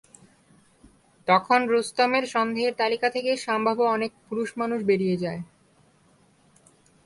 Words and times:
তখন 1.27 1.59
রুস্তমের 1.67 2.25
সন্দেহের 2.27 2.73
তালিকা 2.77 3.07
থেকে 3.09 3.31
সম্ভাব্য 3.45 3.81
অনেক 3.95 4.11
পুরুষ 4.25 4.49
মানুষ 4.57 4.79
বেরিয়ে 4.89 5.17
যায়। 5.17 5.41